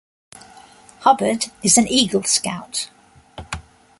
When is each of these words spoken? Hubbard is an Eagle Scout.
Hubbard 1.01 1.45
is 1.61 1.77
an 1.77 1.87
Eagle 1.87 2.23
Scout. 2.23 2.89